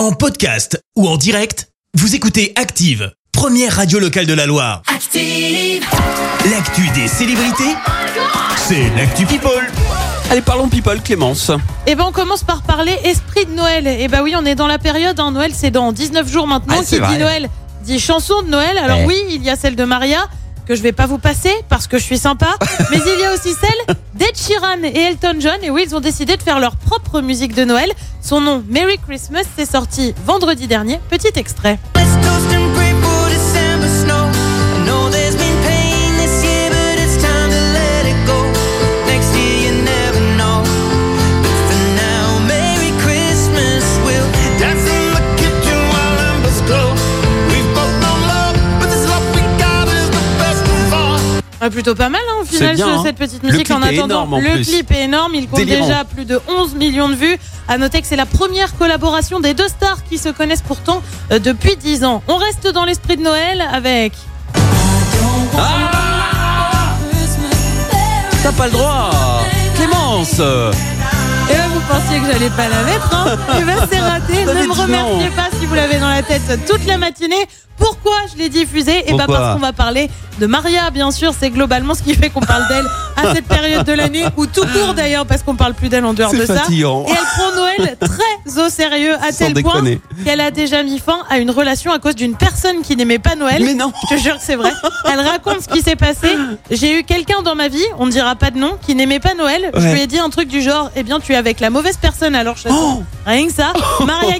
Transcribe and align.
En 0.00 0.12
podcast 0.12 0.82
ou 0.96 1.06
en 1.06 1.18
direct, 1.18 1.68
vous 1.92 2.14
écoutez 2.14 2.54
Active, 2.56 3.12
première 3.32 3.76
radio 3.76 3.98
locale 3.98 4.24
de 4.24 4.32
la 4.32 4.46
Loire. 4.46 4.80
Active. 4.86 5.84
L'actu 6.50 6.88
des 6.94 7.06
célébrités, 7.06 7.74
c'est 8.56 8.88
l'actu 8.96 9.26
People. 9.26 9.70
Allez, 10.30 10.40
parlons 10.40 10.70
people, 10.70 11.02
Clémence. 11.02 11.50
Eh 11.86 11.94
ben 11.96 12.04
on 12.08 12.12
commence 12.12 12.42
par 12.44 12.62
parler 12.62 12.96
esprit 13.04 13.44
de 13.44 13.50
Noël. 13.50 13.86
Eh 13.86 14.08
ben 14.08 14.22
oui, 14.22 14.32
on 14.38 14.46
est 14.46 14.54
dans 14.54 14.68
la 14.68 14.78
période, 14.78 15.20
hein. 15.20 15.32
Noël 15.32 15.52
c'est 15.54 15.70
dans 15.70 15.92
19 15.92 16.26
jours 16.32 16.46
maintenant. 16.46 16.76
Ah, 16.78 16.82
c'est 16.82 16.98
qui 16.98 17.06
dit. 17.06 17.18
Noël 17.18 17.50
dit 17.82 18.00
chanson 18.00 18.40
de 18.40 18.48
Noël. 18.48 18.78
Alors 18.78 19.00
Ouais. 19.00 19.04
oui, 19.04 19.22
il 19.28 19.42
y 19.44 19.50
a 19.50 19.56
celle 19.56 19.76
de 19.76 19.84
Maria, 19.84 20.26
que 20.70 20.76
je 20.76 20.82
vais 20.82 20.92
pas 20.92 21.06
vous 21.06 21.18
passer 21.18 21.52
parce 21.68 21.88
que 21.88 21.98
je 21.98 22.04
suis 22.04 22.16
sympa. 22.16 22.46
mais 22.92 22.98
il 23.04 23.20
y 23.20 23.24
a 23.24 23.34
aussi 23.34 23.52
celle 23.54 23.96
d'Ed 24.14 24.36
Sheeran 24.36 24.84
et 24.84 25.00
Elton 25.00 25.40
John. 25.40 25.58
Et 25.62 25.70
oui, 25.70 25.82
ils 25.84 25.96
ont 25.96 26.00
décidé 26.00 26.36
de 26.36 26.42
faire 26.42 26.60
leur 26.60 26.76
propre 26.76 27.20
musique 27.20 27.56
de 27.56 27.64
Noël. 27.64 27.90
Son 28.22 28.40
nom, 28.40 28.62
Merry 28.68 28.96
Christmas, 28.98 29.42
c'est 29.56 29.68
sorti 29.68 30.14
vendredi 30.24 30.68
dernier. 30.68 31.00
Petit 31.10 31.32
extrait. 31.34 31.80
Ah, 51.62 51.68
plutôt 51.68 51.94
pas 51.94 52.08
mal 52.08 52.22
hein, 52.30 52.36
au 52.40 52.44
final 52.46 52.74
bien, 52.74 52.86
ce- 52.86 52.90
hein. 52.90 53.02
cette 53.04 53.16
petite 53.16 53.42
Le 53.42 53.50
musique 53.50 53.66
clip 53.66 53.76
en 53.76 53.82
est 53.82 53.98
attendant. 53.98 54.14
énorme, 54.24 54.34
en 54.34 54.38
le 54.40 54.50
plus. 54.52 54.64
clip 54.66 54.90
est 54.92 55.02
énorme, 55.04 55.34
il 55.34 55.46
compte 55.46 55.58
Délirant. 55.60 55.86
déjà 55.86 56.04
plus 56.04 56.24
de 56.24 56.40
11 56.48 56.74
millions 56.74 57.08
de 57.10 57.14
vues. 57.14 57.36
À 57.68 57.76
noter 57.76 58.00
que 58.00 58.06
c'est 58.06 58.16
la 58.16 58.24
première 58.26 58.76
collaboration 58.78 59.40
des 59.40 59.52
deux 59.54 59.68
stars 59.68 59.98
qui 60.08 60.16
se 60.18 60.30
connaissent 60.30 60.62
pourtant 60.62 61.02
euh, 61.32 61.38
depuis 61.38 61.76
10 61.76 62.04
ans. 62.04 62.22
On 62.28 62.36
reste 62.36 62.66
dans 62.66 62.84
l'esprit 62.86 63.16
de 63.18 63.22
Noël 63.22 63.62
avec 63.72 64.12
T'as 68.42 68.52
pas 68.52 68.66
le 68.66 68.72
droit. 68.72 69.10
Clémence. 69.76 70.38
Et 70.38 71.56
là 71.56 71.64
vous 71.72 71.80
pensiez 71.80 72.20
que 72.20 72.26
j'allais 72.32 72.50
pas 72.50 72.68
la 72.68 72.82
mettre 72.84 73.10
hein 73.14 73.36
Eh 73.60 73.64
ben 73.64 73.76
c'est 73.90 73.98
raté. 73.98 74.44
Ne 74.44 74.66
me 74.66 74.72
remerciez 74.72 75.28
non. 75.28 75.36
pas 75.36 75.48
si 75.58 75.66
vous 75.66 75.74
l'avez 75.74 75.98
dans 75.98 76.08
la 76.08 76.22
tête 76.22 76.42
toute 76.66 76.86
la 76.86 76.96
matinée. 76.96 77.46
Pourquoi 77.76 77.99
je 78.32 78.38
l'ai 78.38 78.48
diffusée 78.48 79.02
Et 79.06 79.12
ben 79.12 79.18
Pourquoi 79.18 79.38
parce 79.38 79.54
qu'on 79.54 79.60
va 79.60 79.72
parler 79.72 80.10
de 80.38 80.46
Maria, 80.46 80.90
bien 80.90 81.10
sûr. 81.10 81.32
C'est 81.38 81.50
globalement 81.50 81.94
ce 81.94 82.02
qui 82.02 82.14
fait 82.14 82.30
qu'on 82.30 82.40
parle 82.40 82.66
d'elle 82.68 82.86
à 83.16 83.34
cette 83.34 83.44
période 83.46 83.84
de 83.84 83.92
l'année, 83.92 84.24
ou 84.38 84.46
tout 84.46 84.62
court 84.62 84.94
d'ailleurs, 84.94 85.26
parce 85.26 85.42
qu'on 85.42 85.54
parle 85.54 85.74
plus 85.74 85.90
d'elle 85.90 86.04
en 86.06 86.14
dehors 86.14 86.32
de 86.32 86.46
ça. 86.46 86.62
Et 86.70 86.80
elle 86.80 87.16
prend 87.36 87.54
Noël 87.54 87.96
très 88.00 88.62
au 88.64 88.68
sérieux, 88.70 89.14
à 89.16 89.32
Sans 89.32 89.44
tel 89.44 89.52
déconner. 89.52 89.96
point 89.96 90.24
qu'elle 90.24 90.40
a 90.40 90.50
déjà 90.50 90.82
mis 90.82 90.98
fin 90.98 91.18
à 91.28 91.38
une 91.38 91.50
relation 91.50 91.92
à 91.92 91.98
cause 91.98 92.14
d'une 92.14 92.34
personne 92.36 92.80
qui 92.82 92.96
n'aimait 92.96 93.18
pas 93.18 93.34
Noël. 93.34 93.62
Mais 93.62 93.74
non. 93.74 93.92
Je 94.08 94.16
te 94.16 94.20
jure 94.20 94.36
que 94.38 94.42
c'est 94.42 94.56
vrai. 94.56 94.72
Elle 95.12 95.20
raconte 95.20 95.60
ce 95.60 95.68
qui 95.68 95.82
s'est 95.82 95.96
passé. 95.96 96.28
J'ai 96.70 96.98
eu 97.00 97.02
quelqu'un 97.04 97.42
dans 97.42 97.54
ma 97.54 97.68
vie, 97.68 97.84
on 97.98 98.06
ne 98.06 98.10
dira 98.10 98.34
pas 98.34 98.50
de 98.50 98.58
nom, 98.58 98.78
qui 98.80 98.94
n'aimait 98.94 99.20
pas 99.20 99.34
Noël. 99.34 99.70
Je 99.76 99.88
lui 99.88 100.00
ai 100.00 100.06
dit 100.06 100.18
un 100.18 100.30
truc 100.30 100.48
du 100.48 100.62
genre, 100.62 100.90
eh 100.96 101.02
bien, 101.02 101.20
tu 101.20 101.32
es 101.32 101.36
avec 101.36 101.60
la 101.60 101.68
mauvaise 101.68 101.98
personne, 102.00 102.34
alors 102.34 102.56
je 102.56 102.68
Oh. 102.70 103.02
Rien 103.26 103.46
que 103.46 103.52
ça. 103.52 103.72
Maria 104.06 104.30
Carré 104.30 104.39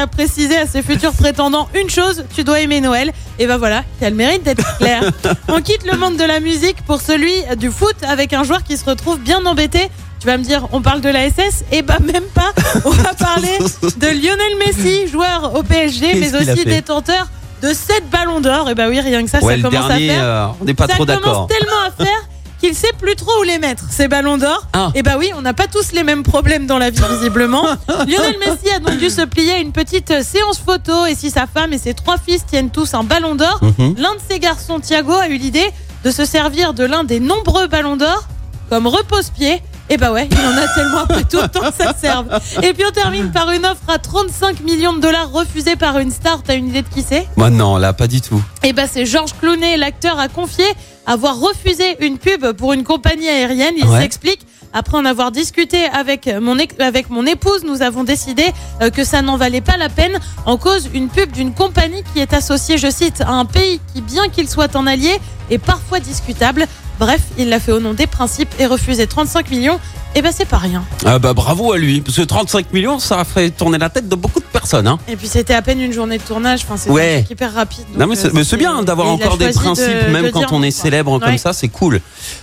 a 0.00 0.06
précisé 0.06 0.56
à 0.56 0.66
ses 0.66 0.82
futurs 0.82 1.12
prétendants 1.12 1.68
une 1.80 1.88
chose, 1.90 2.24
tu 2.34 2.42
dois 2.44 2.60
aimer 2.60 2.80
Noël. 2.80 3.12
Et 3.38 3.46
ben 3.46 3.56
voilà, 3.56 3.84
qui 3.98 4.04
a 4.04 4.10
le 4.10 4.16
mérite 4.16 4.42
d'être 4.42 4.76
clair. 4.78 5.02
On 5.48 5.60
quitte 5.62 5.84
le 5.90 5.96
monde 5.96 6.16
de 6.16 6.24
la 6.24 6.40
musique 6.40 6.82
pour 6.86 7.00
celui 7.00 7.32
du 7.58 7.70
foot 7.70 7.96
avec 8.06 8.32
un 8.32 8.42
joueur 8.44 8.62
qui 8.64 8.76
se 8.76 8.84
retrouve 8.84 9.18
bien 9.20 9.44
embêté. 9.46 9.88
Tu 10.20 10.26
vas 10.26 10.36
me 10.36 10.42
dire, 10.44 10.66
on 10.72 10.82
parle 10.82 11.00
de 11.00 11.08
la 11.08 11.30
SS 11.30 11.64
Et 11.72 11.80
bah 11.80 11.96
même 12.02 12.24
pas. 12.34 12.52
On 12.84 12.90
va 12.90 13.14
parler 13.14 13.56
de 13.96 14.06
Lionel 14.06 14.56
Messi, 14.58 15.08
joueur 15.08 15.54
au 15.54 15.62
PSG, 15.62 16.14
mais 16.16 16.34
aussi 16.34 16.64
détenteur 16.66 17.28
de 17.62 17.68
7 17.72 18.10
ballons 18.10 18.40
d'or. 18.40 18.68
Et 18.68 18.74
bah 18.74 18.86
oui, 18.88 19.00
rien 19.00 19.22
que 19.24 19.30
ça, 19.30 19.38
Ouais, 19.38 19.56
ça 19.56 19.62
commence 19.68 19.88
dernier, 19.88 20.10
à 20.10 20.14
faire. 20.14 20.24
euh, 20.24 20.46
on 20.60 20.64
n'est 20.66 20.74
pas 20.74 20.86
ça 20.88 20.94
trop 20.94 21.06
commence 21.06 21.22
d'accord. 21.22 21.46
tellement 21.46 21.82
à 21.86 22.04
faire 22.04 22.28
qu'il 22.60 22.74
sait 22.74 22.92
plus 22.98 23.16
trop 23.16 23.30
où 23.40 23.42
les 23.42 23.58
mettre, 23.58 23.84
ces 23.90 24.06
ballons 24.08 24.36
d'or. 24.38 24.66
Ah. 24.72 24.90
Et 24.94 25.02
bah 25.02 25.14
oui, 25.18 25.30
on 25.36 25.42
n'a 25.42 25.54
pas 25.54 25.66
tous 25.66 25.92
les 25.92 26.02
mêmes 26.02 26.22
problèmes 26.22 26.66
dans 26.66 26.78
la 26.78 26.90
vie, 26.90 27.00
visiblement. 27.18 27.62
Lionel 27.88 28.36
Messi 28.38 28.70
a 28.74 28.78
donc 28.78 28.98
dû 28.98 29.08
se 29.10 29.22
plier 29.22 29.52
à 29.52 29.58
une 29.58 29.72
petite 29.72 30.10
euh, 30.10 30.22
séance 30.22 30.58
photo. 30.58 31.06
Et 31.06 31.14
si 31.14 31.30
sa 31.30 31.46
femme 31.46 31.72
et 31.72 31.78
ses 31.78 31.94
trois 31.94 32.18
fils 32.18 32.44
tiennent 32.46 32.70
tous 32.70 32.94
un 32.94 33.02
ballon 33.04 33.34
d'or, 33.34 33.58
Mhm. 33.62 33.94
l'un 33.98 34.14
de 34.14 34.20
ses 34.28 34.38
garçons, 34.38 34.78
Thiago, 34.80 35.12
a 35.12 35.28
eu 35.28 35.36
l'idée 35.36 35.68
de 36.04 36.10
se 36.10 36.24
servir 36.24 36.74
de 36.74 36.84
l'un 36.84 37.04
des 37.04 37.20
nombreux 37.20 37.66
ballons 37.66 37.96
d'or 37.96 38.24
comme 38.68 38.86
repose-pied. 38.86 39.62
Et 39.92 39.96
bah 39.96 40.12
ouais, 40.12 40.28
il 40.30 40.38
en 40.38 40.56
a 40.56 40.68
tellement 40.68 40.98
après 40.98 41.24
tout 41.24 41.38
autant 41.38 41.60
que 41.68 41.74
ça 41.76 41.92
serve. 42.00 42.26
Et 42.62 42.72
puis 42.72 42.84
on 42.88 42.92
termine 42.92 43.32
par 43.32 43.50
une 43.50 43.66
offre 43.66 43.82
à 43.88 43.98
35 43.98 44.60
millions 44.60 44.92
de 44.92 45.00
dollars 45.00 45.30
refusée 45.32 45.74
par 45.74 45.98
une 45.98 46.12
star. 46.12 46.42
T'as 46.44 46.54
une 46.54 46.68
idée 46.68 46.82
de 46.82 46.88
qui 46.88 47.02
c'est? 47.02 47.26
Moi, 47.36 47.50
non, 47.50 47.76
là, 47.76 47.92
pas 47.92 48.06
du 48.06 48.20
tout. 48.20 48.40
et 48.62 48.72
ben 48.72 48.88
c'est 48.90 49.04
Georges 49.04 49.34
Clooney, 49.40 49.76
l'acteur, 49.76 50.18
a 50.20 50.28
confié 50.28 50.64
avoir 51.06 51.40
refusé 51.40 51.96
une 52.04 52.18
pub 52.18 52.52
pour 52.52 52.72
une 52.72 52.84
compagnie 52.84 53.28
aérienne. 53.28 53.74
Il 53.76 53.84
Ouais. 53.86 54.00
s'explique. 54.00 54.46
Après 54.72 54.96
en 54.96 55.04
avoir 55.04 55.32
discuté 55.32 55.86
avec 55.86 56.30
mon, 56.40 56.56
avec 56.78 57.10
mon 57.10 57.26
épouse, 57.26 57.64
nous 57.64 57.82
avons 57.82 58.04
décidé 58.04 58.44
euh, 58.80 58.90
que 58.90 59.02
ça 59.02 59.20
n'en 59.20 59.36
valait 59.36 59.60
pas 59.60 59.76
la 59.76 59.88
peine 59.88 60.16
en 60.46 60.56
cause 60.56 60.88
une 60.94 61.08
pub 61.08 61.32
d'une 61.32 61.52
compagnie 61.52 62.04
qui 62.14 62.20
est 62.20 62.32
associée, 62.32 62.78
je 62.78 62.88
cite, 62.88 63.20
à 63.22 63.30
un 63.32 63.44
pays 63.46 63.80
qui, 63.92 64.00
bien 64.00 64.28
qu'il 64.28 64.48
soit 64.48 64.76
en 64.76 64.86
allié, 64.86 65.18
est 65.50 65.58
parfois 65.58 65.98
discutable. 65.98 66.68
Bref, 67.00 67.20
il 67.38 67.48
l'a 67.48 67.58
fait 67.58 67.72
au 67.72 67.80
nom 67.80 67.94
des 67.94 68.06
principes 68.06 68.50
et 68.60 68.66
refusé 68.66 69.06
35 69.06 69.50
millions. 69.50 69.80
Et 70.16 70.22
ben 70.22 70.32
c'est 70.36 70.44
pas 70.44 70.58
rien. 70.58 70.84
Ah 71.06 71.20
bah 71.20 71.34
bravo 71.34 71.72
à 71.72 71.78
lui, 71.78 72.00
parce 72.00 72.16
que 72.16 72.22
35 72.22 72.72
millions, 72.72 72.98
ça 72.98 73.20
a 73.20 73.24
fait 73.24 73.50
tourner 73.50 73.78
la 73.78 73.88
tête 73.90 74.08
de 74.08 74.16
beaucoup 74.16 74.40
de 74.40 74.44
personnes. 74.44 74.88
Hein. 74.88 74.98
Et 75.08 75.14
puis 75.16 75.28
c'était 75.28 75.54
à 75.54 75.62
peine 75.62 75.80
une 75.80 75.92
journée 75.92 76.18
de 76.18 76.22
tournage. 76.24 76.60
Enfin, 76.64 76.76
c'était 76.76 76.90
Ouais. 76.90 77.24
hyper 77.30 77.54
rapide. 77.54 77.84
Non 77.96 78.06
mais 78.08 78.16
c'est 78.16 78.26
euh, 78.26 78.30
mais 78.34 78.42
c'est 78.44 78.56
bien 78.56 78.82
d'avoir 78.82 79.06
encore 79.08 79.38
des 79.38 79.48
de- 79.48 79.52
principes, 79.54 79.86
même 80.10 80.26
de 80.26 80.30
quand 80.30 80.50
on 80.52 80.62
est 80.64 80.72
quoi. 80.72 80.82
célèbre 80.82 81.18
comme 81.20 81.38
ça, 81.38 81.52
c'est 81.52 81.68
cool. 81.68 82.00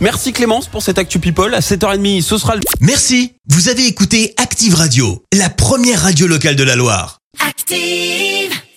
Merci 0.00 0.32
Clémence 0.32 0.66
pour 0.68 0.82
cette 0.82 0.98
Actu 0.98 1.18
People. 1.20 1.54
À 1.54 1.60
7h30, 1.60 2.22
ce 2.22 2.38
sera 2.38 2.54
le 2.54 2.62
Merci, 2.80 3.34
vous 3.48 3.68
avez 3.68 3.86
écouté 3.86 4.32
Active 4.38 4.74
Radio, 4.74 5.22
la 5.36 5.50
première 5.50 6.00
radio 6.02 6.26
locale 6.26 6.56
de 6.56 6.64
la 6.64 6.76
Loire. 6.76 7.18
Active. 7.46 8.49